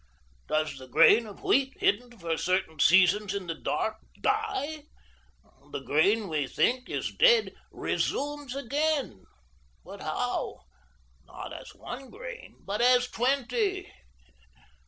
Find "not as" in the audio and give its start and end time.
11.25-11.75